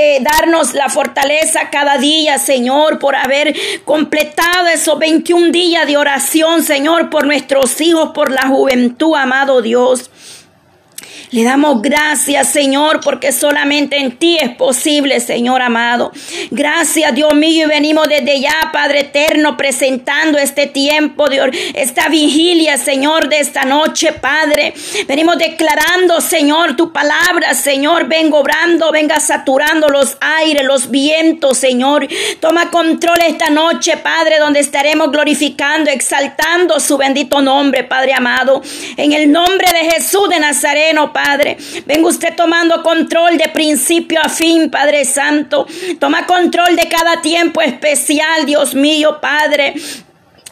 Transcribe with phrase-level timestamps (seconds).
[0.00, 3.52] eh, darnos la fortaleza cada día, Señor, por haber
[3.84, 10.08] completado esos 21 días de oración, Señor, por nuestros hijos, por la juventud, amado Dios.
[11.30, 16.10] Le damos gracias, Señor, porque solamente en ti es posible, Señor amado.
[16.50, 22.78] Gracias, Dios mío, y venimos desde ya, Padre eterno, presentando este tiempo de esta vigilia,
[22.78, 24.72] Señor, de esta noche, Padre.
[25.06, 32.08] Venimos declarando, Señor, tu palabra, Señor, venga obrando, venga saturando los aires, los vientos, Señor.
[32.40, 38.62] Toma control esta noche, Padre, donde estaremos glorificando, exaltando su bendito nombre, Padre amado.
[38.96, 41.17] En el nombre de Jesús de Nazareno, Padre.
[41.86, 45.66] Venga usted tomando control de principio a fin, Padre Santo.
[45.98, 49.74] Toma control de cada tiempo especial, Dios mío, Padre.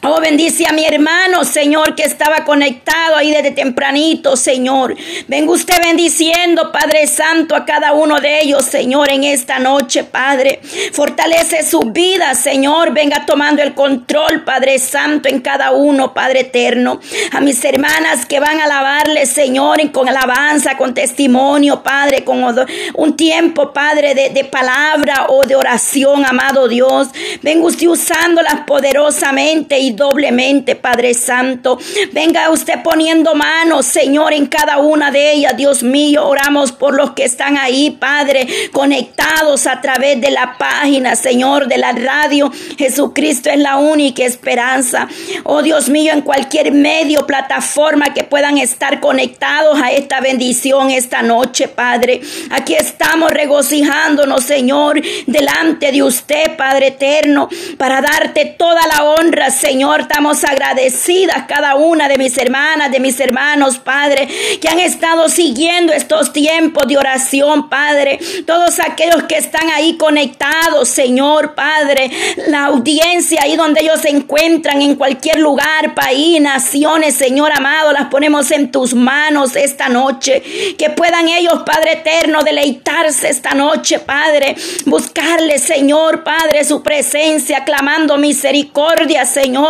[0.09, 4.95] Oh, bendice a mi hermano, Señor, que estaba conectado ahí desde tempranito, Señor.
[5.27, 10.61] Venga usted bendiciendo, Padre Santo, a cada uno de ellos, Señor, en esta noche, Padre.
[10.93, 12.93] Fortalece su vida, Señor.
[12.93, 17.01] Venga tomando el control, Padre Santo, en cada uno, Padre eterno.
[17.33, 22.45] A mis hermanas que van a alabarle, Señor, con alabanza, con testimonio, Padre, con
[22.93, 27.09] un tiempo, Padre, de, de palabra o de oración, amado Dios.
[27.41, 31.77] Venga usted usándolas poderosamente doblemente, Padre Santo.
[32.13, 36.25] Venga usted poniendo manos, Señor, en cada una de ellas, Dios mío.
[36.25, 41.79] Oramos por los que están ahí, Padre, conectados a través de la página, Señor, de
[41.79, 42.51] la radio.
[42.77, 45.07] Jesucristo es la única esperanza.
[45.43, 51.23] Oh Dios mío, en cualquier medio, plataforma que puedan estar conectados a esta bendición esta
[51.23, 52.21] noche, Padre.
[52.51, 59.76] Aquí estamos regocijándonos, Señor, delante de usted, Padre eterno, para darte toda la honra, Señor
[59.77, 64.27] Señor, estamos agradecidas cada una de mis hermanas, de mis hermanos, Padre,
[64.59, 68.17] que han estado siguiendo estos tiempos de oración, Padre.
[68.47, 72.09] Todos aquellos que están ahí conectados, Señor, Padre.
[72.47, 78.07] La audiencia ahí donde ellos se encuentran, en cualquier lugar, país, naciones, Señor amado, las
[78.07, 80.41] ponemos en tus manos esta noche.
[80.75, 84.55] Que puedan ellos, Padre eterno, deleitarse esta noche, Padre.
[84.85, 89.66] Buscarle, Señor, Padre, su presencia, clamando misericordia, Señor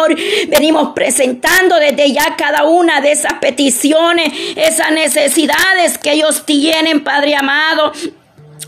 [0.48, 7.36] venimos presentando desde ya cada una de esas peticiones, esas necesidades que ellos tienen, Padre
[7.36, 7.92] amado.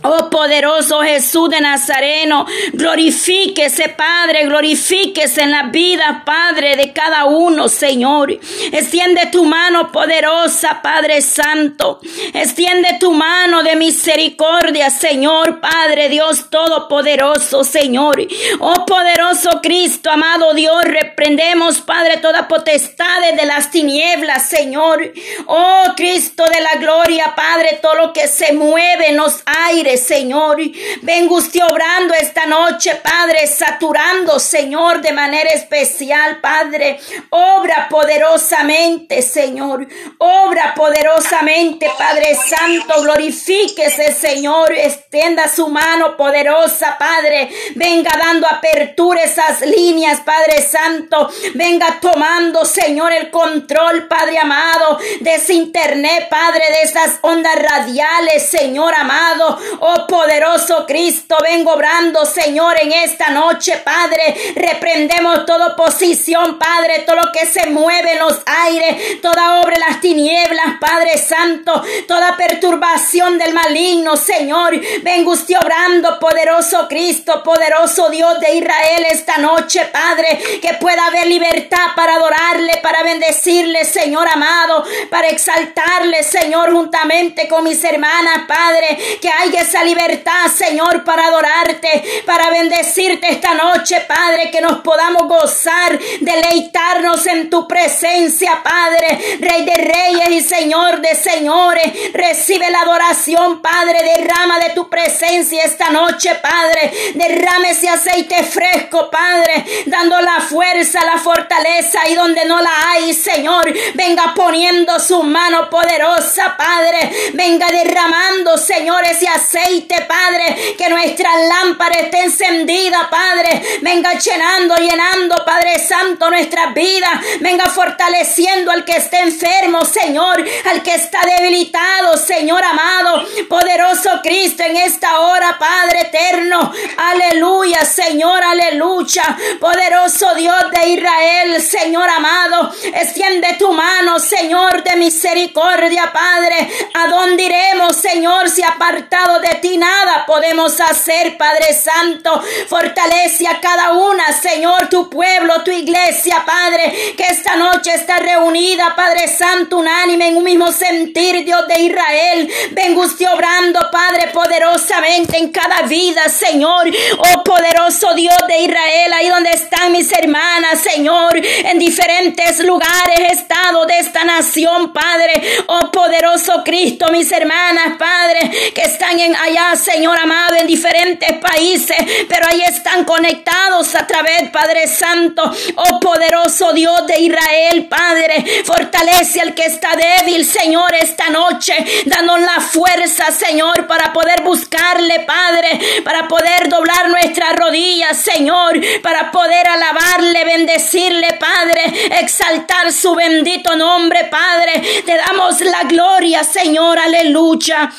[0.01, 7.67] Oh poderoso Jesús de Nazareno, glorifíquese Padre, glorifíquese en la vida Padre de cada uno,
[7.67, 8.31] Señor.
[8.31, 11.99] Extiende tu mano poderosa, Padre Santo.
[12.33, 18.25] Extiende tu mano de misericordia, Señor, Padre Dios Todopoderoso, Señor.
[18.59, 25.11] Oh poderoso Cristo, amado Dios, reprendemos, Padre, toda potestad de las tinieblas, Señor.
[25.45, 30.57] Oh Cristo de la gloria, Padre, todo lo que se mueve en los aires Señor.
[31.01, 36.99] Venga usted obrando esta noche, Padre, saturando, Señor, de manera especial, Padre.
[37.29, 39.87] Obra poderosamente, Señor.
[40.17, 43.01] Obra poderosamente, Padre Santo.
[43.01, 44.71] Glorifíquese, Señor.
[44.73, 47.49] Extienda su mano poderosa, Padre.
[47.75, 51.29] Venga dando apertura esas líneas, Padre Santo.
[51.55, 58.49] Venga tomando, Señor, el control, Padre amado, de ese internet, Padre, de esas ondas radiales,
[58.49, 59.57] Señor amado.
[59.81, 64.35] Oh poderoso Cristo, vengo obrando, Señor, en esta noche, Padre.
[64.55, 69.81] Reprendemos toda oposición, Padre, todo lo que se mueve en los aires, toda obra en
[69.81, 74.79] las tinieblas, Padre Santo, toda perturbación del maligno, Señor.
[75.01, 81.27] Vengo usted obrando, poderoso Cristo, poderoso Dios de Israel, esta noche, Padre, que pueda haber
[81.27, 88.97] libertad para adorarle, para bendecirle, Señor amado, para exaltarle, Señor, juntamente con mis hermanas, Padre,
[89.21, 95.27] que haya esa libertad, Señor, para adorarte, para bendecirte esta noche, Padre, que nos podamos
[95.27, 102.13] gozar, deleitarnos en tu presencia, Padre, Rey de reyes y Señor de señores.
[102.13, 106.91] Recibe la adoración, Padre, derrama de tu presencia esta noche, Padre.
[107.13, 113.13] Derrame ese aceite fresco, Padre, dando la fuerza, la fortaleza y donde no la hay,
[113.13, 113.71] Señor.
[113.93, 117.11] Venga poniendo su mano poderosa, Padre.
[117.33, 119.58] Venga derramando, Señor, ese aceite
[120.07, 123.61] Padre, que nuestra lámpara esté encendida, Padre.
[123.81, 127.07] Venga llenando, llenando, Padre Santo, nuestra vida.
[127.39, 133.25] Venga fortaleciendo al que esté enfermo, Señor, al que está debilitado, Señor amado.
[133.47, 136.71] Poderoso Cristo en esta hora, Padre eterno.
[136.97, 139.37] Aleluya, Señor, aleluya.
[139.59, 142.73] Poderoso Dios de Israel, Señor amado.
[142.93, 146.69] Extiende tu mano, Señor, de misericordia, Padre.
[146.93, 152.41] ¿A dónde iremos, Señor, si apartado de de ti nada podemos hacer, Padre Santo.
[152.67, 158.95] Fortalece a cada una, Señor, tu pueblo, tu iglesia, Padre, que esta noche está reunida,
[158.95, 162.51] Padre Santo, unánime en un mismo sentir, Dios de Israel.
[162.71, 166.89] Venga usted obrando, Padre, poderosamente en cada vida, Señor.
[167.17, 173.85] Oh poderoso Dios de Israel, ahí donde están mis hermanas, Señor, en diferentes lugares, estado
[173.85, 175.41] de esta nación, Padre.
[175.67, 181.97] Oh poderoso Cristo, mis hermanas, Padre, que están en allá, Señor amado, en diferentes países,
[182.27, 185.51] pero ahí están conectados a través, Padre Santo.
[185.75, 191.73] Oh poderoso Dios de Israel, Padre, fortalece al que está débil, Señor, esta noche,
[192.05, 199.31] danos la fuerza, Señor, para poder buscarle, Padre, para poder doblar nuestras rodillas, Señor, para
[199.31, 201.81] poder alabarle, bendecirle, Padre,
[202.19, 205.03] exaltar su bendito nombre, Padre.
[205.05, 207.89] Te damos la gloria, Señor, aleluya.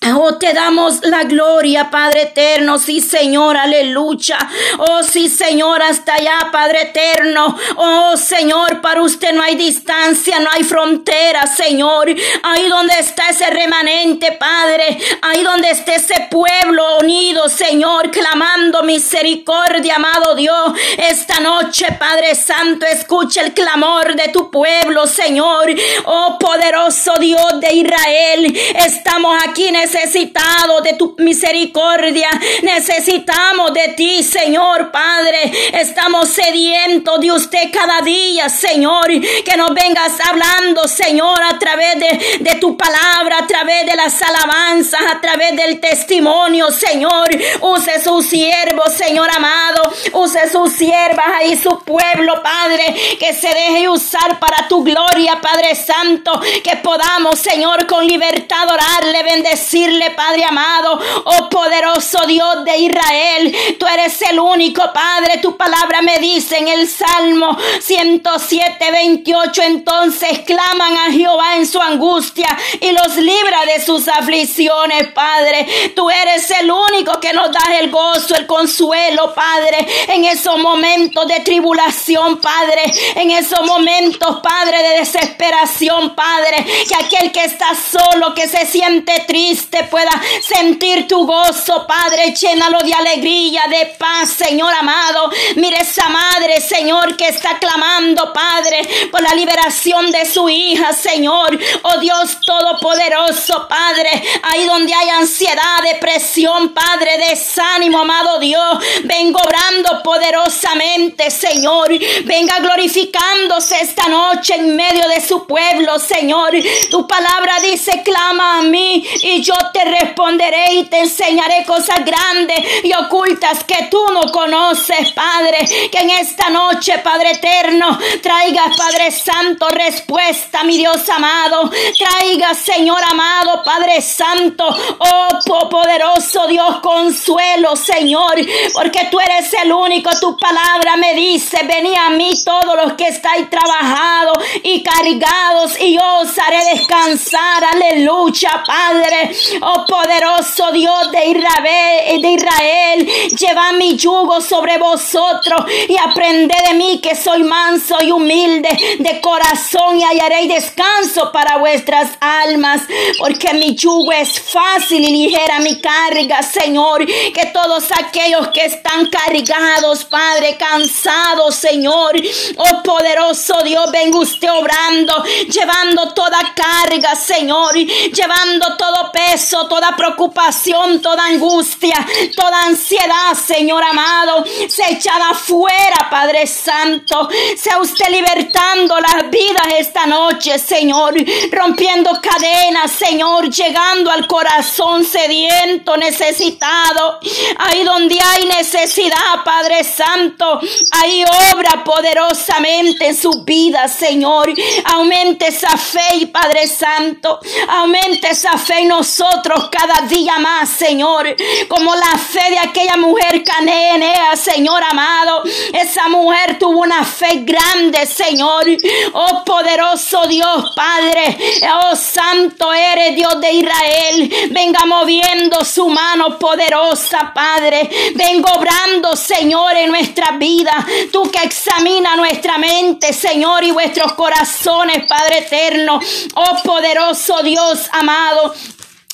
[0.00, 2.78] Oh, te damos la gloria, Padre eterno.
[2.78, 4.38] Sí, Señor, aleluya.
[4.78, 7.56] Oh, sí, Señor, hasta allá, Padre eterno.
[7.76, 12.14] Oh, Señor, para usted no hay distancia, no hay frontera, Señor.
[12.44, 14.98] Ahí donde está ese remanente, Padre.
[15.20, 20.74] Ahí donde esté ese pueblo unido, Señor, clamando misericordia, amado Dios.
[20.96, 25.74] Esta noche, Padre Santo, escucha el clamor de tu pueblo, Señor.
[26.04, 28.56] Oh, poderoso Dios de Israel.
[28.76, 32.28] Estamos aquí en necesitado de tu misericordia.
[32.62, 35.50] Necesitamos de ti, Señor Padre.
[35.72, 39.08] Estamos sedientos de usted cada día, Señor.
[39.08, 44.20] Que nos vengas hablando, Señor, a través de, de tu palabra, a través de las
[44.22, 47.28] alabanzas, a través del testimonio, Señor.
[47.60, 49.92] Use sus siervos, Señor amado.
[50.12, 52.94] Use sus siervas y su pueblo, Padre.
[53.18, 56.40] Que se deje usar para tu gloria, Padre Santo.
[56.62, 59.77] Que podamos, Señor, con libertad orarle, bendecir
[60.16, 66.18] Padre amado, oh poderoso Dios de Israel, tú eres el único, Padre, tu palabra me
[66.18, 72.48] dice en el Salmo 107, 28, entonces claman a Jehová en su angustia
[72.80, 75.66] y los libra de sus aflicciones, Padre.
[75.94, 81.26] Tú eres el único que nos da el gozo, el consuelo, Padre, en esos momentos
[81.28, 82.82] de tribulación, Padre,
[83.14, 89.24] en esos momentos, Padre, de desesperación, Padre, que aquel que está solo, que se siente
[89.26, 90.10] triste, pueda
[90.42, 92.34] sentir tu gozo, Padre.
[92.34, 95.30] Llénalo de alegría, de paz, Señor amado.
[95.56, 101.58] Mire esa madre, Señor, que está clamando, Padre, por la liberación de su hija, Señor.
[101.82, 104.10] Oh Dios Todopoderoso, Padre.
[104.42, 108.78] Ahí donde hay ansiedad, depresión, Padre, desánimo, amado Dios.
[109.04, 111.88] Vengo obrando poderosamente, Señor.
[112.24, 116.52] Venga glorificándose esta noche en medio de su pueblo, Señor.
[116.90, 122.84] Tu palabra dice, clama a mí y yo te responderé y te enseñaré cosas grandes
[122.84, 125.58] y ocultas que tú no conoces, Padre.
[125.90, 131.70] Que en esta noche, Padre eterno, traigas, Padre Santo, respuesta, mi Dios amado.
[131.96, 134.66] Traiga, Señor amado, Padre Santo,
[134.98, 138.34] oh poderoso Dios, consuelo, Señor,
[138.72, 140.10] porque tú eres el único.
[140.20, 145.94] Tu palabra me dice, vení a mí todos los que estáis trabajados y cargados y
[145.94, 147.64] yo os haré descansar.
[147.72, 149.30] Aleluya, Padre.
[149.60, 153.06] Oh poderoso Dios de Israel, de Israel,
[153.36, 158.68] lleva mi yugo sobre vosotros y aprende de mí que soy manso y humilde
[158.98, 162.82] de corazón y hallaréis descanso para vuestras almas,
[163.18, 169.06] porque mi yugo es fácil y ligera mi carga, Señor, que todos aquellos que están
[169.06, 172.14] cargados, Padre, cansados, Señor,
[172.56, 179.37] oh poderoso Dios, venga usted obrando, llevando toda carga, Señor, llevando todo peso
[179.68, 181.94] toda preocupación, toda angustia,
[182.34, 187.28] toda ansiedad, Señor amado, se echada fuera, Padre Santo.
[187.56, 191.14] Sea usted libertando las vidas esta noche, Señor,
[191.52, 197.20] rompiendo cadenas, Señor, llegando al corazón sediento, necesitado.
[197.58, 200.60] Ahí donde hay necesidad, Padre Santo,
[201.02, 204.52] ahí obra poderosamente en su vida, Señor.
[204.84, 207.38] Aumente esa fe, Padre Santo.
[207.68, 209.27] Aumente esa fe en nosotros
[209.70, 211.26] cada día más, Señor,
[211.68, 215.42] como la fe de aquella mujer canenea, Señor amado.
[215.72, 218.64] Esa mujer tuvo una fe grande, Señor.
[219.12, 221.36] Oh poderoso Dios, Padre.
[221.82, 224.50] Oh santo eres Dios de Israel.
[224.50, 227.88] Venga moviendo su mano poderosa, Padre.
[228.14, 230.86] Vengo obrando, Señor, en nuestra vida.
[231.12, 236.00] Tú que examina nuestra mente, Señor, y vuestros corazones, Padre eterno.
[236.34, 238.54] Oh poderoso Dios amado.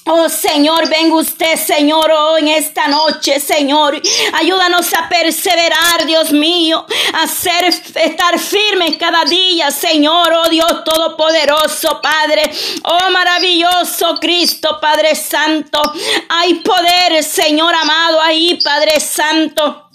[0.06, 3.99] Oh Señor, venga usted, Señor, oh, en esta noche, Señor.
[4.34, 6.84] Ayúdanos a perseverar, Dios mío,
[7.14, 12.42] a ser, estar firmes cada día, Señor, oh Dios Todopoderoso, Padre.
[12.82, 15.80] Oh maravilloso Cristo, Padre Santo.
[16.28, 19.88] Hay poder, Señor amado, ahí, Padre Santo.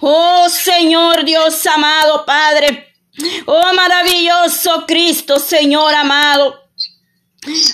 [0.00, 2.92] Oh Señor Dios amado, Padre.
[3.46, 6.61] Oh maravilloso Cristo, Señor amado.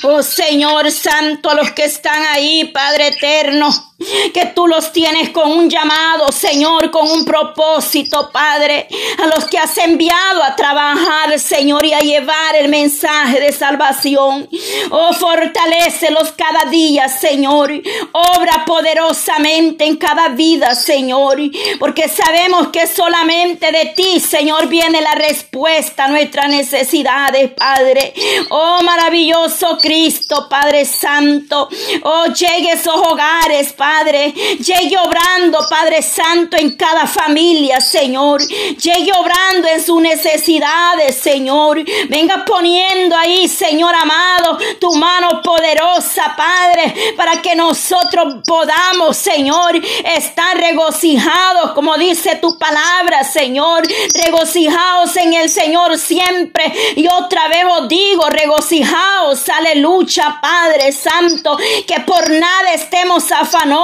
[0.02, 3.87] Oh Señor Santo, a los que están ahí, Padre eterno
[4.32, 8.86] que tú los tienes con un llamado, Señor, con un propósito, Padre,
[9.20, 14.48] a los que has enviado a trabajar, Señor, y a llevar el mensaje de salvación.
[14.90, 17.72] Oh, fortalecelos cada día, Señor.
[18.12, 21.40] Obra poderosamente en cada vida, Señor,
[21.80, 28.14] porque sabemos que solamente de ti, Señor, viene la respuesta a nuestras necesidades, Padre.
[28.50, 31.68] Oh, maravilloso Cristo, Padre Santo.
[32.04, 34.32] Oh, llegue a esos hogares, Padre Padre.
[34.32, 38.40] Llegue obrando, Padre Santo, en cada familia, Señor.
[38.46, 41.82] Llegue obrando en sus necesidades, Señor.
[42.08, 50.56] Venga poniendo ahí, Señor amado, tu mano poderosa, Padre, para que nosotros podamos, Señor, estar
[50.58, 53.82] regocijados, como dice tu palabra, Señor.
[54.26, 56.72] Regocijados en el Señor siempre.
[56.94, 63.77] Y otra vez os digo, regocijados, aleluya, Padre Santo, que por nada estemos afanosos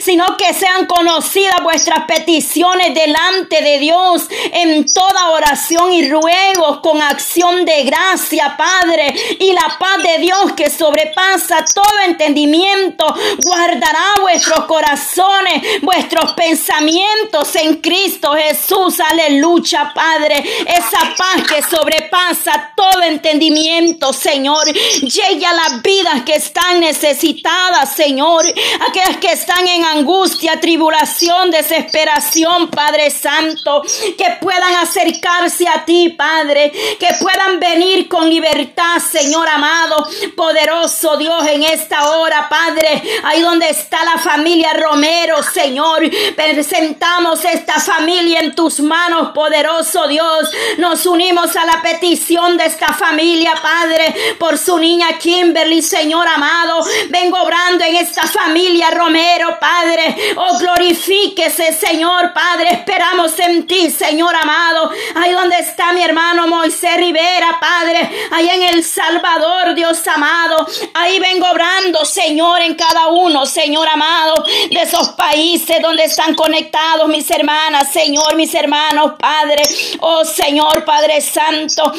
[0.00, 7.00] sino que sean conocidas vuestras peticiones delante de Dios en toda oración y ruegos con
[7.00, 9.14] acción de gracia, Padre.
[9.38, 13.06] Y la paz de Dios que sobrepasa todo entendimiento,
[13.44, 19.00] guardará vuestros corazones, vuestros pensamientos en Cristo Jesús.
[19.00, 20.42] Aleluya, Padre.
[20.66, 24.64] Esa paz que sobrepasa todo entendimiento, Señor.
[24.66, 28.44] Llegue a las vidas que están necesitadas, Señor.
[28.88, 33.82] Aquellas que están en angustia, tribulación, desesperación, Padre Santo,
[34.16, 41.46] que puedan acercarse a ti, Padre, que puedan venir con libertad, Señor amado, poderoso Dios,
[41.46, 46.02] en esta hora, Padre, ahí donde está la familia Romero, Señor,
[46.34, 52.92] presentamos esta familia en tus manos, poderoso Dios, nos unimos a la petición de esta
[52.94, 59.09] familia, Padre, por su niña Kimberly, Señor amado, vengo obrando en esta familia Romero,
[59.58, 60.34] Padre.
[60.36, 62.70] Oh, glorifíquese, Señor, Padre.
[62.72, 64.90] Esperamos en ti, Señor amado.
[65.14, 68.28] Ahí donde está mi hermano Moisés Rivera, Padre.
[68.30, 70.66] Ahí en El Salvador, Dios amado.
[70.94, 77.08] Ahí vengo obrando, Señor, en cada uno, Señor amado, de esos países donde están conectados
[77.08, 79.62] mis hermanas, Señor, mis hermanos, Padre.
[80.00, 81.92] Oh, Señor, Padre Santo,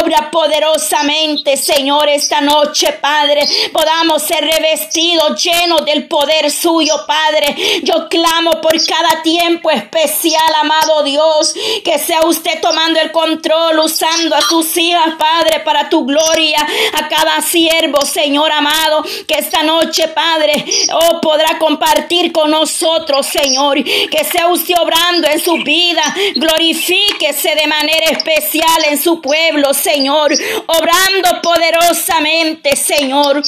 [0.00, 3.42] obra poderosamente, Señor, esta noche, Padre.
[3.72, 7.54] Podamos ser revestidos, llenos del poder suyo, Padre.
[7.82, 14.34] Yo clamo por cada tiempo especial, amado Dios, que sea usted tomando el control, usando
[14.34, 20.08] a tus hijas, Padre, para tu gloria, a cada siervo, Señor amado, que esta noche,
[20.08, 26.02] Padre, oh, podrá compartir con nosotros, Señor, que sea usted obrando en su vida,
[26.34, 30.32] glorifíquese de manera especial en su pueblo, Señor,
[30.66, 33.42] obrando poderosamente, Señor.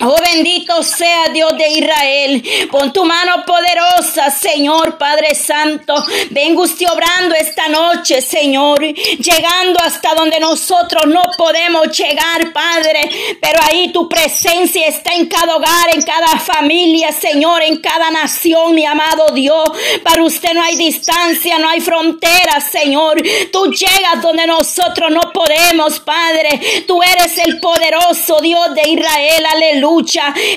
[0.00, 2.68] Oh bendito sea Dios de Israel.
[2.70, 5.92] Pon tu mano poderosa, Señor Padre Santo.
[6.30, 8.80] Venga usted obrando esta noche, Señor.
[8.80, 13.10] Llegando hasta donde nosotros no podemos llegar, Padre.
[13.40, 18.76] Pero ahí tu presencia está en cada hogar, en cada familia, Señor, en cada nación,
[18.76, 19.68] mi amado Dios.
[20.04, 23.20] Para usted no hay distancia, no hay frontera, Señor.
[23.50, 26.84] Tú llegas donde nosotros no podemos, Padre.
[26.86, 29.44] Tú eres el poderoso Dios de Israel.
[29.52, 29.87] Aleluya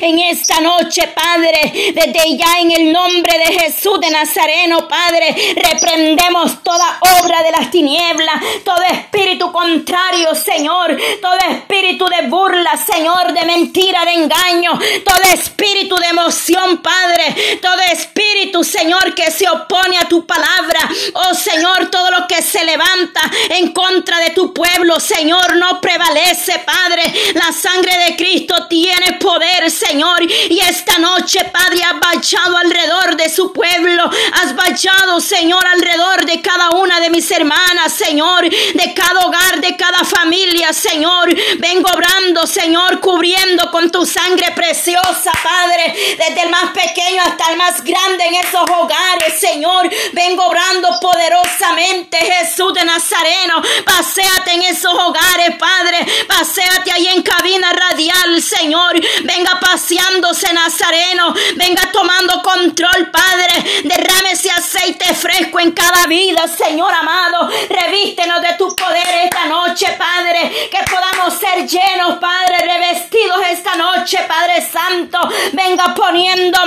[0.02, 1.94] en esta noche, Padre.
[1.94, 7.72] Desde ya en el nombre de Jesús de Nazareno, Padre, reprendemos toda obra de las
[7.72, 8.36] tinieblas,
[8.66, 15.96] todo espíritu contrario, Señor, todo espíritu de burla, Señor, de mentira, de engaño, todo espíritu
[15.96, 22.12] de emoción, Padre, todo espíritu, Señor, que se opone a tu palabra, oh Señor, todo
[22.12, 27.04] lo que se levanta en contra de tu pueblo, Señor, no prevalece, Padre.
[27.34, 30.22] La sangre de Cristo tiene poder, Señor.
[30.22, 34.10] Y esta noche, Padre, has bachado alrededor de su pueblo.
[34.42, 38.50] Has bachado, Señor, alrededor de cada una de mis hermanas, Señor.
[38.50, 41.34] De cada hogar, de cada familia, Señor.
[41.60, 45.96] Vengo obrando, Señor, cubriendo con tu sangre preciosa, Padre.
[46.18, 49.90] Desde el más pequeño hasta el más grande en esos hogares, Señor.
[50.14, 53.62] Vengo obrando poderosamente, Jesús de Nazareno.
[53.86, 56.06] Paseate en esos hogares, Padre.
[56.28, 59.00] Paseate ahí en cabina radial, Señor.
[59.24, 61.34] Venga paseándose, Nazareno.
[61.56, 63.82] Venga tomando control, Padre.
[63.84, 67.50] Derrame ese aceite fresco en cada vida, Señor amado.
[67.70, 70.70] Revístenos de tu poder esta noche, Padre.
[70.70, 75.20] Que podamos ser llenos, Padre, revestidos esta noche, Padre Santo.
[75.54, 76.66] Venga poniendo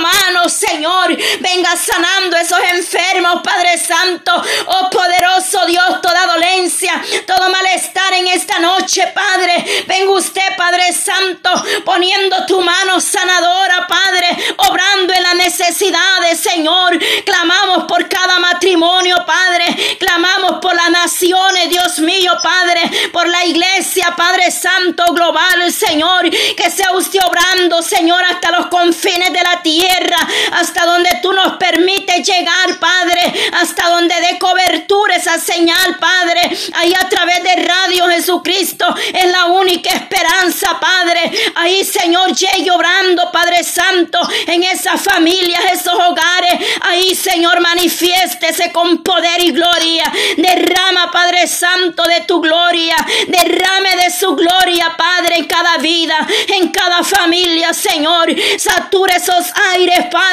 [0.49, 1.15] Señor.
[1.39, 4.31] Venga sanando esos enfermos, Padre Santo.
[4.67, 9.83] Oh poderoso Dios, toda dolencia, todo malestar en esta noche, Padre.
[9.87, 11.49] Venga usted, Padre Santo,
[11.83, 16.97] poniendo tu mano sanadora, Padre, obrando en las necesidades, Señor.
[17.25, 19.97] Clamamos por cada matrimonio, Padre.
[19.99, 23.09] Clamamos por las naciones, Dios mío, Padre.
[23.11, 26.29] Por la iglesia, Padre Santo, global, Señor.
[26.29, 30.17] Que sea usted obrando, Señor, hasta los confines de la tierra.
[30.51, 33.49] Hasta donde tú nos permites llegar, Padre.
[33.53, 36.41] Hasta donde dé cobertura esa señal, Padre.
[36.73, 41.31] Ahí a través de Radio Jesucristo es la única esperanza, Padre.
[41.55, 46.53] Ahí, Señor, llegue obrando, Padre Santo, en esas familias, esos hogares.
[46.81, 50.11] Ahí, Señor, manifiéstese con poder y gloria.
[50.37, 52.95] Derrama, Padre Santo, de tu gloria.
[53.27, 58.33] Derrame de su gloria, Padre, en cada vida, en cada familia, Señor.
[58.57, 60.24] Satura esos aires, Padre.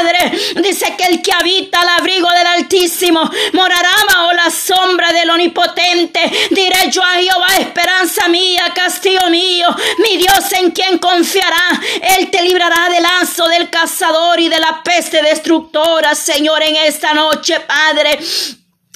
[0.63, 6.21] Dice que el que habita al abrigo del Altísimo morará bajo la sombra del Omnipotente.
[6.51, 9.69] Diré yo a Jehová, esperanza mía, castillo mío,
[9.99, 11.81] mi Dios en quien confiará.
[12.19, 17.15] Él te librará del lazo del cazador y de la peste destructora, Señor, en esta
[17.15, 18.19] noche, Padre.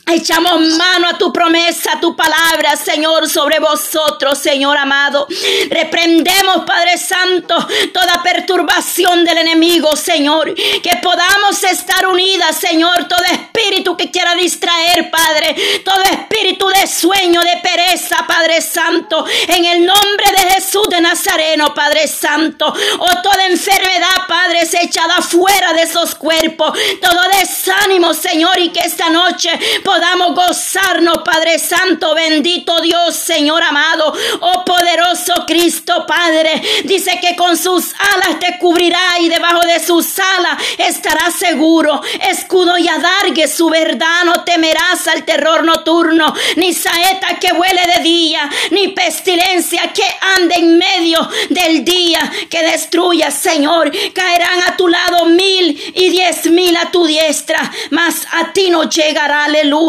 [0.08, 5.26] Echamos mano a tu promesa, a tu palabra, Señor, sobre vosotros, Señor amado.
[5.68, 7.56] Reprendemos, Padre Santo,
[7.92, 10.54] toda perturbación del enemigo, Señor.
[10.54, 13.08] Que podamos estar unidas, Señor.
[13.08, 15.82] Todo espíritu que quiera distraer, Padre.
[15.84, 19.26] Todo espíritu de sueño, de pereza, Padre Santo.
[19.48, 22.66] En el nombre de Jesús de Nazareno, Padre Santo.
[22.66, 26.78] O oh, toda enfermedad, Padre, se echada fuera de esos cuerpos.
[27.02, 29.50] Todo desánimo, Señor, y que esta noche
[29.82, 29.95] podamos
[30.34, 36.62] gozarnos, Padre Santo, bendito Dios, Señor amado, oh poderoso Cristo, Padre.
[36.84, 42.00] Dice que con sus alas te cubrirá y debajo de sus alas estarás seguro.
[42.28, 48.02] Escudo y adargue su verdad, no temerás al terror nocturno, ni saeta que vuele de
[48.02, 50.04] día, ni pestilencia que
[50.36, 53.90] ande en medio del día que destruya, Señor.
[54.12, 58.88] Caerán a tu lado mil y diez mil a tu diestra, mas a ti no
[58.88, 59.85] llegará, aleluya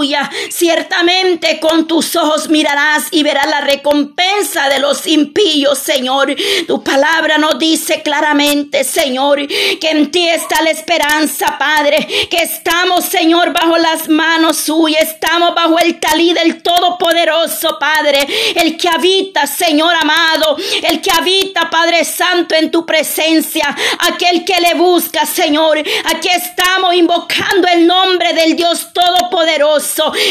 [0.49, 6.35] Ciertamente con tus ojos mirarás y verás la recompensa de los impíos, Señor.
[6.67, 13.05] Tu palabra nos dice claramente, Señor, que en ti está la esperanza, Padre, que estamos,
[13.05, 19.47] Señor, bajo las manos suyas, estamos bajo el talí del Todopoderoso, Padre, el que habita,
[19.47, 25.79] Señor amado, el que habita, Padre Santo, en tu presencia, aquel que le busca, Señor.
[26.05, 29.86] Aquí estamos invocando el nombre del Dios Todopoderoso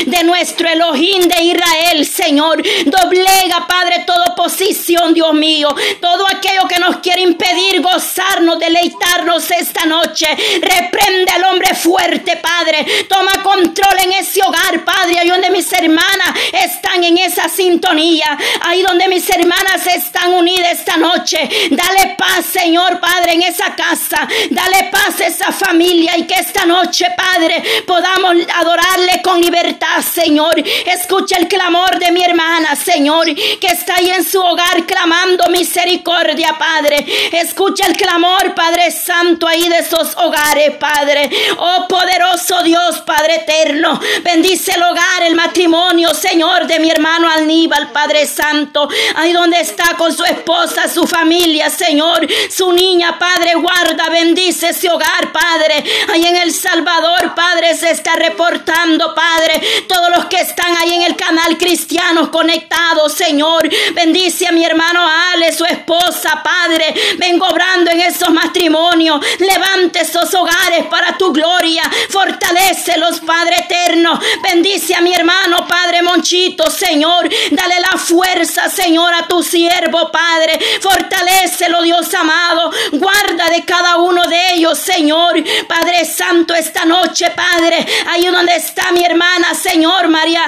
[0.06, 2.62] de nuestro Elohim de Israel, Señor.
[2.84, 5.68] Doblega, Padre, toda oposición, Dios mío.
[6.00, 10.26] Todo aquello que nos quiere impedir gozarnos, deleitarnos esta noche.
[10.60, 12.84] Reprende al hombre fuerte, Padre.
[13.08, 15.20] Toma control en ese hogar, Padre.
[15.20, 18.36] Ahí donde mis hermanas están en esa sintonía.
[18.60, 21.38] Ahí donde mis hermanas están unidas esta noche.
[21.70, 24.28] Dale paz, Señor, Padre, en esa casa.
[24.50, 30.54] Dale paz a esa familia y que esta noche, Padre, podamos adorarle con libertad, Señor.
[30.58, 36.56] Escucha el clamor de mi hermana, Señor, que está ahí en su hogar clamando misericordia,
[36.58, 37.06] Padre.
[37.32, 41.30] Escucha el clamor, Padre Santo, ahí de esos hogares, Padre.
[41.58, 44.00] Oh poderoso Dios, Padre eterno.
[44.24, 48.88] Bendice el hogar, el matrimonio, Señor, de mi hermano Aníbal, Padre Santo.
[49.14, 52.26] Ahí donde está con su esposa, su familia, Señor.
[52.50, 55.84] Su niña, Padre, guarda, bendice ese hogar, Padre.
[56.12, 59.84] Ahí en El Salvador, Padre, se está reportando, Padre Padre.
[59.88, 63.68] Todos los que están ahí en el canal cristianos conectados, Señor.
[63.94, 65.00] Bendice a mi hermano
[65.32, 66.94] Ale, su esposa, Padre.
[67.18, 69.20] Vengo obrando en esos matrimonios.
[69.38, 71.82] Levante esos hogares para tu gloria.
[72.10, 74.18] Fortalecelos, Padre eterno.
[74.42, 77.28] Bendice a mi hermano, Padre Monchito, Señor.
[77.50, 80.58] Dale la fuerza, Señor, a tu siervo, Padre.
[80.80, 82.70] Fortalecelo, Dios amado.
[82.92, 85.42] Guarda de cada uno de ellos, Señor.
[85.66, 87.84] Padre Santo, esta noche, Padre.
[88.08, 90.42] Ahí donde está mi hermano hermana, Señor María,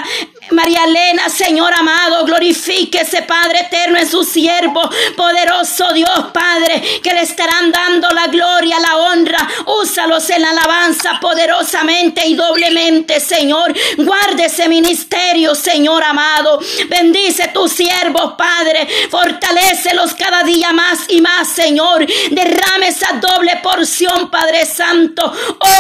[0.51, 4.81] María Elena, Señor amado, glorifíquese, Padre eterno, en su siervo,
[5.17, 9.39] poderoso Dios, Padre, que le estarán dando la gloria, la honra.
[9.67, 13.75] Úsalos en la alabanza poderosamente y doblemente, Señor.
[13.99, 16.61] Guarde ese ministerio, Señor amado.
[16.89, 18.89] Bendice tus siervos, Padre.
[19.11, 22.07] Fortalécelos cada día más y más, Señor.
[22.31, 25.31] Derrame esa doble porción, Padre Santo.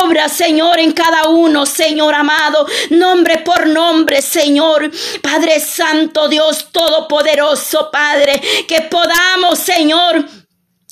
[0.02, 2.66] Obra, Señor, en cada uno, Señor amado.
[2.90, 4.47] Nombre por nombre, Señor.
[4.48, 10.24] Señor, Padre Santo, Dios Todopoderoso, Padre, que podamos, Señor,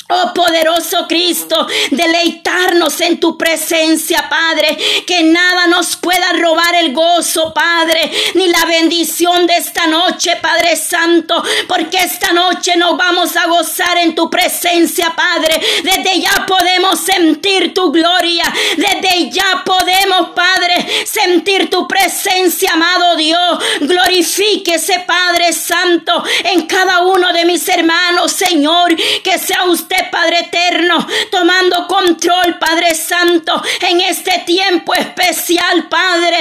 [0.08, 7.52] Oh poderoso Cristo, deleitarnos en tu presencia, Padre, que nada nos pueda robar el gozo,
[7.52, 13.48] Padre, ni la bendición de esta noche, Padre Santo, porque esta noche nos vamos a
[13.48, 15.60] gozar en tu presencia, Padre.
[15.82, 18.44] Desde ya podemos sentir tu gloria,
[18.76, 23.58] desde ya podemos, Padre, sentir tu presencia, amado Dios.
[23.80, 31.06] Glorifíquese, Padre Santo, en cada uno de mis hermanos, Señor, que sea usted Padre eterno,
[31.30, 36.38] tomando control, Padre Santo, en este tiempo especial, Padre.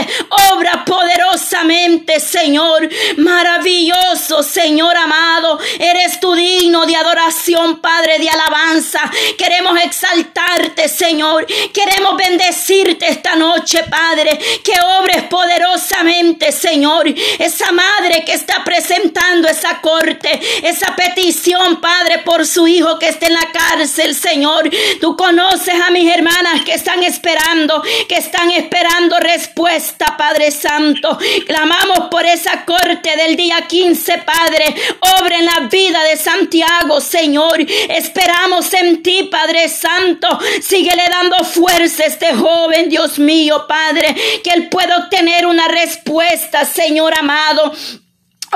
[0.54, 2.90] Obra poderosamente, Señor.
[3.18, 5.60] Maravilloso, Señor amado.
[5.80, 9.02] Eres tu digno de adoración, Padre, de alabanza.
[9.38, 11.46] Queremos exaltarte, Señor.
[11.46, 14.38] Queremos bendecirte esta noche, Padre.
[14.64, 17.08] Que obres poderosamente, Señor.
[17.08, 23.28] Esa madre que está presentando esa corte, esa petición, Padre, por su hijo que está
[23.28, 24.70] en la cárcel, Señor.
[25.02, 31.18] Tú conoces a mis hermanas que están esperando, que están esperando respuesta, Padre Santo.
[31.46, 34.76] Clamamos por esa corte del día 15, Padre.
[35.20, 37.60] Obra en la vida de Santiago, Señor.
[37.60, 40.28] Esperamos en ti, Padre Santo.
[40.62, 44.16] Síguele dando fuerza a este joven, Dios mío, Padre.
[44.44, 47.74] Que él pueda obtener una respuesta, Señor amado.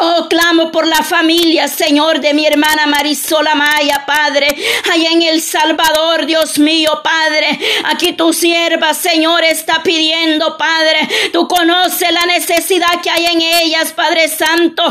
[0.01, 4.47] Oh, clamo por la familia, Señor, de mi hermana Marisola Maya, Padre,
[4.93, 7.59] allá en El Salvador, Dios mío, Padre.
[7.83, 11.07] Aquí tu sierva, Señor, está pidiendo, Padre.
[11.33, 14.83] Tú conoces la necesidad que hay en ellas, Padre Santo.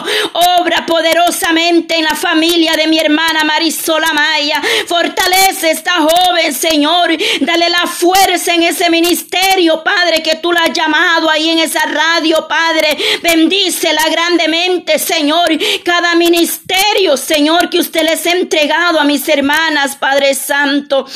[0.59, 4.61] Obra poderosamente en la familia de mi hermana Marisola Maya.
[4.87, 7.16] Fortalece esta joven, Señor.
[7.40, 11.81] Dale la fuerza en ese ministerio, Padre, que tú la has llamado ahí en esa
[11.87, 12.99] radio, Padre.
[13.23, 15.48] Bendícela grandemente, Señor,
[15.84, 21.06] cada ministerio, Señor, que usted les ha entregado a mis hermanas, Padre Santo.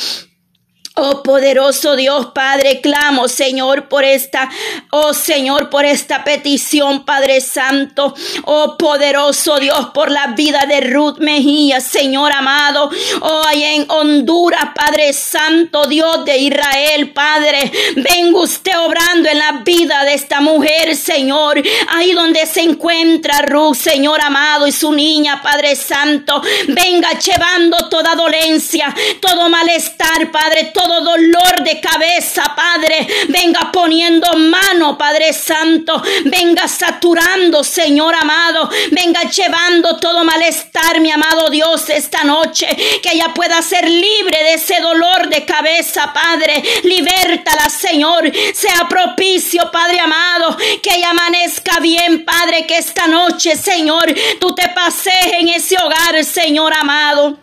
[0.95, 4.47] Oh poderoso Dios Padre, clamo Señor por esta,
[4.91, 8.13] oh Señor, por esta petición Padre Santo.
[8.43, 12.91] Oh poderoso Dios por la vida de Ruth Mejía, Señor amado.
[13.21, 17.71] Oh allá en Honduras, Padre Santo, Dios de Israel, Padre.
[17.95, 21.59] Venga usted obrando en la vida de esta mujer, Señor.
[21.87, 26.39] Ahí donde se encuentra Ruth, Señor amado, y su niña, Padre Santo.
[26.67, 33.07] Venga llevando toda dolencia, todo malestar, Padre, todo dolor de cabeza, Padre.
[33.29, 36.01] Venga poniendo mano, Padre Santo.
[36.25, 38.69] Venga saturando, Señor amado.
[38.91, 42.67] Venga llevando todo malestar, mi amado Dios, esta noche.
[43.01, 46.63] Que ella pueda ser libre de ese dolor de cabeza, Padre.
[46.83, 48.31] Libértala, Señor.
[48.53, 50.57] Sea propicio, Padre amado.
[50.81, 52.65] Que ella amanezca bien, Padre.
[52.65, 57.42] Que esta noche, Señor, tú te pases en ese hogar, Señor amado.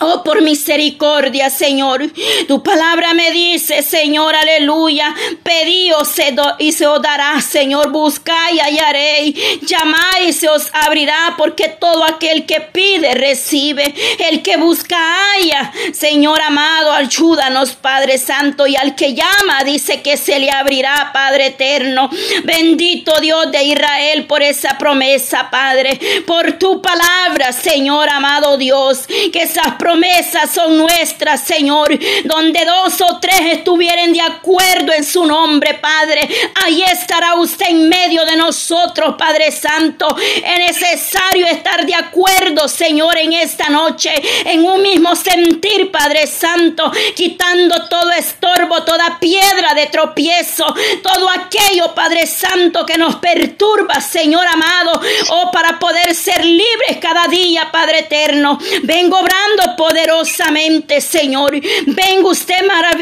[0.00, 2.02] Oh, por misericordia, Señor.
[2.46, 5.12] Tu palabra me dice, Señor, aleluya.
[5.42, 6.12] Pedíos
[6.58, 7.90] y se os dará, Señor.
[7.90, 9.60] Buscáis y hallaréis.
[9.62, 13.92] Llamáis y se os abrirá, porque todo aquel que pide recibe.
[14.30, 15.72] El que busca halla.
[15.92, 18.68] Señor amado, ayúdanos, Padre Santo.
[18.68, 22.08] Y al que llama, dice que se le abrirá, Padre eterno.
[22.44, 25.98] Bendito Dios de Israel por esa promesa, Padre.
[26.24, 29.08] Por tu palabra, Señor amado Dios.
[29.32, 31.88] Que esas promesas promesas son nuestras, Señor.
[32.24, 36.28] Donde dos o tres estuvieren de acuerdo en su nombre, Padre.
[36.62, 40.06] Ahí estará usted en medio de nosotros, Padre Santo.
[40.18, 44.12] Es necesario estar de acuerdo, Señor, en esta noche.
[44.44, 46.92] En un mismo sentir, Padre Santo.
[47.16, 50.66] Quitando todo estorbo, toda piedra de tropiezo.
[51.02, 55.00] Todo aquello, Padre Santo, que nos perturba, Señor amado.
[55.30, 58.58] Oh, para poder ser libres cada día, Padre eterno.
[58.82, 61.52] Vengo obrando poderosamente, Señor.
[61.86, 62.56] Venga usted,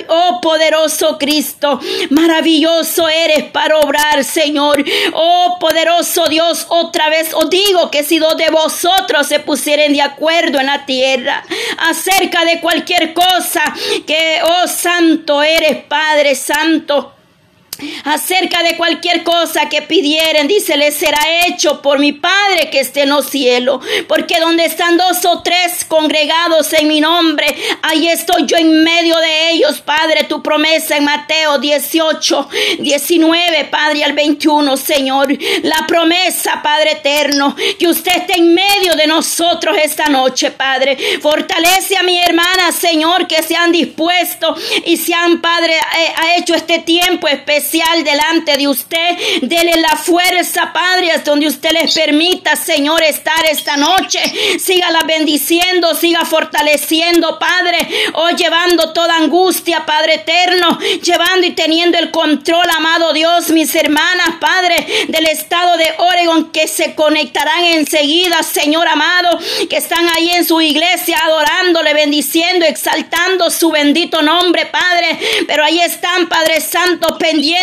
[0.08, 1.80] oh poderoso Cristo.
[2.10, 4.84] Maravilloso eres para obrar, Señor.
[5.14, 10.02] Oh poderoso Dios, otra vez os digo que si dos de vosotros se pusieren de
[10.02, 11.42] acuerdo en la tierra
[11.78, 13.62] acerca de cualquier cosa,
[14.06, 17.15] que, oh santo eres, Padre Santo.
[18.04, 23.02] Acerca de cualquier cosa que pidieren, dice, les será hecho por mi Padre que esté
[23.02, 23.84] en los cielos.
[24.08, 27.46] Porque donde están dos o tres congregados en mi nombre,
[27.82, 30.24] ahí estoy yo en medio de ellos, Padre.
[30.24, 35.28] Tu promesa en Mateo 18, 19, Padre, al 21, Señor.
[35.62, 40.96] La promesa, Padre eterno, que usted esté en medio de nosotros esta noche, Padre.
[41.20, 46.36] Fortalece a mi hermana, Señor, que se han dispuesto y se han, Padre, eh, ha
[46.36, 47.65] hecho este tiempo especial
[48.04, 49.40] delante de usted.
[49.42, 54.20] Dele la fuerza, Padre, hasta donde usted les permita, Señor, estar esta noche.
[54.58, 57.78] Sígala bendiciendo, siga fortaleciendo, Padre.
[58.14, 60.78] Oh, llevando toda angustia, Padre eterno.
[61.02, 66.68] Llevando y teniendo el control, amado Dios, mis hermanas, Padre, del estado de Oregon, que
[66.68, 73.70] se conectarán enseguida, Señor amado, que están ahí en su iglesia adorándole, bendiciendo, exaltando su
[73.70, 75.18] bendito nombre, Padre.
[75.46, 77.55] Pero ahí están, Padre Santo, pendientes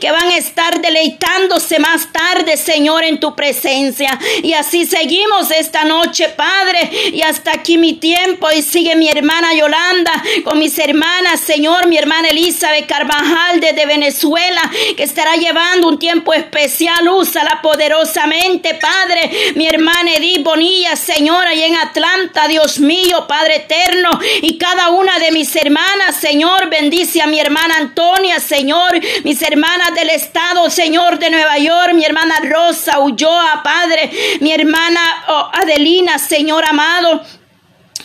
[0.00, 4.18] que van a estar deleitándose más tarde, Señor, en tu presencia.
[4.42, 6.90] Y así seguimos esta noche, Padre.
[7.12, 8.48] Y hasta aquí mi tiempo.
[8.50, 10.12] Y sigue mi hermana Yolanda
[10.44, 14.62] con mis hermanas, Señor, mi hermana Elizabeth Carvajal desde Venezuela,
[14.96, 17.08] que estará llevando un tiempo especial.
[17.08, 19.54] Úsala poderosamente, Padre.
[19.54, 24.10] Mi hermana Edith Bonilla, Señor, ahí en Atlanta, Dios mío, Padre eterno.
[24.42, 29.92] Y cada una de mis hermanas, Señor, bendice a mi hermana Antonia, Señor, mis hermanas
[29.96, 34.08] del estado, Señor, de Nueva York, mi hermana Rosa Ulloa, Padre,
[34.40, 37.24] mi hermana oh, Adelina, Señor amado.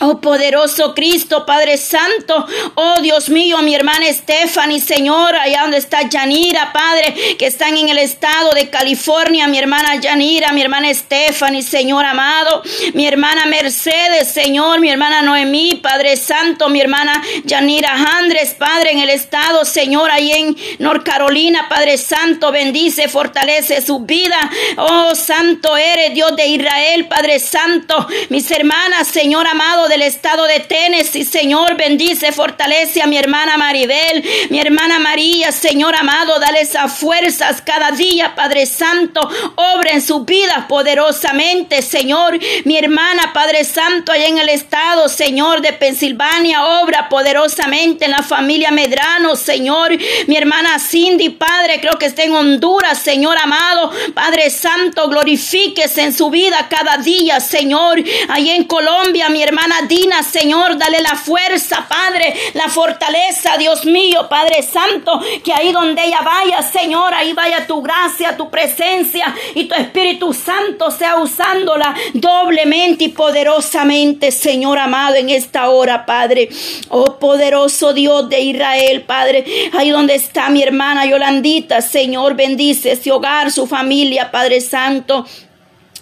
[0.04, 2.44] Oh poderoso Cristo, Padre Santo.
[2.74, 7.88] Oh Dios mío, mi hermana Stephanie, Señor, allá donde está Yanira, Padre, que están en
[7.88, 9.46] el estado de California.
[9.46, 12.64] Mi hermana Yanira, mi hermana Stephanie, Señor amado.
[12.94, 18.98] Mi hermana Mercedes, Señor, mi hermana Noemí, Padre Santo, mi hermana Yanira Andres, Padre, en
[18.98, 24.50] el estado, Señor, ahí en North Carolina, Padre Santo, bendice, fortalece su vida.
[24.78, 28.04] Oh Santo eres, Dios de Israel, Padre Santo.
[28.30, 31.22] Mis hermanas, Señor amado, del estado de Tennessee.
[31.22, 37.60] Señor, bendice, fortalece a mi hermana Maribel, mi hermana María, Señor amado, dale esas fuerzas
[37.60, 39.20] cada día, Padre Santo,
[39.54, 42.38] obra en su vida poderosamente, Señor.
[42.64, 48.22] Mi hermana, Padre Santo, allá en el estado, Señor, de Pensilvania, obra poderosamente en la
[48.22, 49.92] familia Medrano, Señor.
[50.26, 56.14] Mi hermana Cindy, Padre, creo que está en Honduras, Señor amado, Padre Santo, glorifíquese en
[56.14, 58.02] su vida cada día, Señor.
[58.28, 64.28] Allá en Colombia, mi hermana Dina, Señor, dale la fuerza, Padre, la fortaleza, Dios mío,
[64.28, 69.64] Padre Santo, que ahí donde ella vaya, Señor, ahí vaya tu gracia, tu presencia y
[69.64, 76.48] tu Espíritu Santo sea usándola doblemente y poderosamente, Señor amado, en esta hora, Padre.
[76.88, 83.10] Oh poderoso Dios de Israel, Padre, ahí donde está mi hermana Yolandita, Señor, bendice ese
[83.12, 85.24] hogar, su familia, Padre Santo.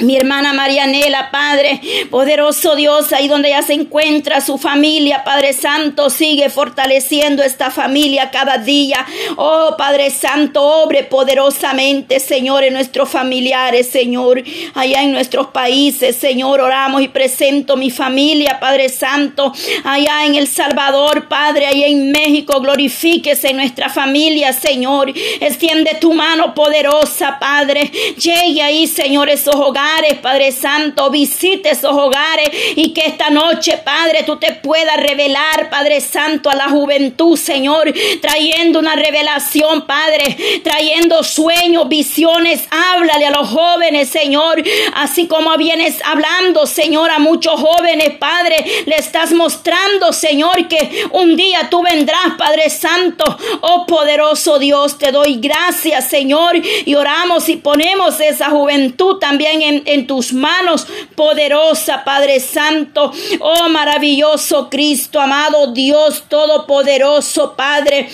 [0.01, 1.79] Mi hermana Marianela, Padre,
[2.11, 8.31] poderoso Dios, ahí donde ella se encuentra, su familia, Padre Santo, sigue fortaleciendo esta familia
[8.31, 9.05] cada día.
[9.37, 16.61] Oh, Padre Santo, obre poderosamente, Señor, en nuestros familiares, Señor, allá en nuestros países, Señor,
[16.61, 19.53] oramos y presento mi familia, Padre Santo,
[19.85, 26.55] allá en El Salvador, Padre, allá en México, glorifíquese nuestra familia, Señor, extiende tu mano
[26.55, 29.90] poderosa, Padre, llegue ahí, Señor, esos hogares
[30.23, 36.01] Padre Santo, visite esos hogares y que esta noche, Padre, tú te puedas revelar, Padre
[36.01, 43.49] Santo, a la juventud, Señor, trayendo una revelación, Padre, trayendo sueños, visiones, háblale a los
[43.49, 44.63] jóvenes, Señor,
[44.95, 51.37] así como vienes hablando, Señor, a muchos jóvenes, Padre, le estás mostrando, Señor, que un
[51.37, 53.25] día tú vendrás, Padre Santo,
[53.61, 59.80] oh poderoso Dios, te doy gracias, Señor, y oramos y ponemos esa juventud también en
[59.87, 63.13] en, tus manos, poderosa Padre Santo.
[63.41, 68.09] Oh maravilloso Cristo, amado Dios Todopoderoso, Padre.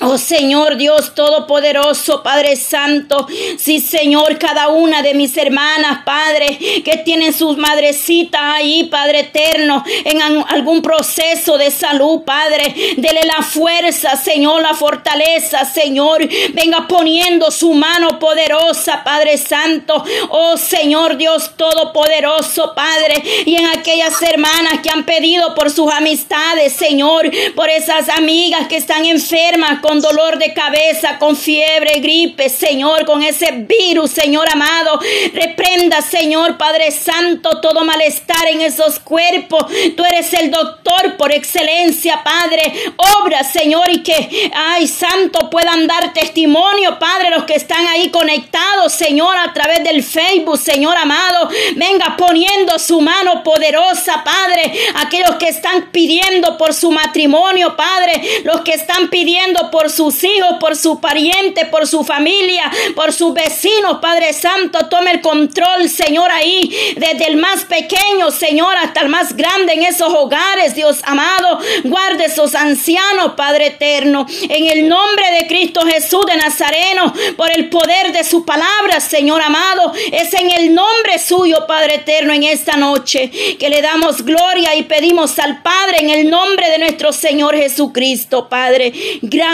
[0.00, 3.26] Oh Señor Dios Todopoderoso, Padre Santo,
[3.56, 9.84] sí Señor, cada una de mis hermanas, Padre, que tienen sus madrecitas ahí, Padre eterno,
[10.04, 17.50] en algún proceso de salud, Padre, dele la fuerza, Señor, la fortaleza, Señor, venga poniendo
[17.50, 24.90] su mano poderosa, Padre Santo, oh Señor Dios Todopoderoso, Padre, y en aquellas hermanas que
[24.90, 30.54] han pedido por sus amistades, Señor, por esas amigas que están enfermas, con dolor de
[30.54, 34.98] cabeza, con fiebre, gripe, Señor, con ese virus, Señor amado.
[35.34, 39.66] Reprenda, Señor Padre Santo, todo malestar en esos cuerpos.
[39.96, 42.62] Tú eres el doctor por excelencia, Padre.
[43.20, 48.92] Obra, Señor, y que, ay, Santo, puedan dar testimonio, Padre, los que están ahí conectados,
[48.92, 51.50] Señor, a través del Facebook, Señor amado.
[51.74, 54.72] Venga poniendo su mano poderosa, Padre.
[54.94, 58.42] Aquellos que están pidiendo por su matrimonio, Padre.
[58.44, 63.34] Los que están pidiendo por sus hijos, por su pariente, por su familia, por sus
[63.34, 64.86] vecinos, Padre Santo.
[64.88, 66.94] Tome el control, Señor, ahí.
[66.96, 71.58] Desde el más pequeño, Señor, hasta el más grande en esos hogares, Dios amado.
[71.84, 74.26] Guarde esos ancianos, Padre eterno.
[74.42, 79.40] En el nombre de Cristo Jesús de Nazareno, por el poder de su palabra, Señor
[79.40, 79.92] amado.
[80.12, 84.82] Es en el nombre suyo, Padre eterno, en esta noche que le damos gloria y
[84.82, 88.92] pedimos al Padre en el nombre de nuestro Señor Jesucristo, Padre.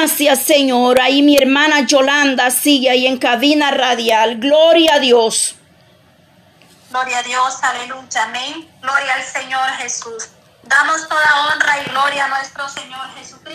[0.09, 0.99] Gracias, Señor.
[1.03, 4.39] Ahí mi hermana Yolanda sigue ahí en cabina radial.
[4.39, 5.55] Gloria a Dios.
[6.89, 8.67] Gloria a Dios, aleluya, amén.
[8.81, 10.31] Gloria al Señor Jesús.
[10.63, 13.49] Damos toda honra y gloria a nuestro Señor Jesucristo.